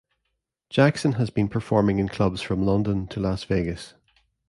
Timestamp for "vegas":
3.43-3.93